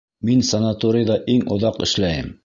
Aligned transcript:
Мин 0.27 0.39
санаторийҙа 0.51 1.17
иң 1.33 1.43
оҙаҡ 1.57 1.77
эшләйем... 1.89 2.33